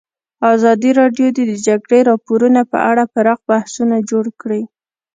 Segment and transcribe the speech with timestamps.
[0.53, 4.61] ازادي راډیو د د جګړې راپورونه په اړه پراخ بحثونه جوړ کړي.